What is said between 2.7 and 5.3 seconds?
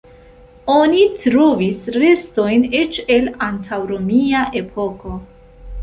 eĉ el antaŭromia epoko.